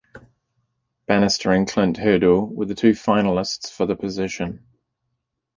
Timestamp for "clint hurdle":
1.67-2.47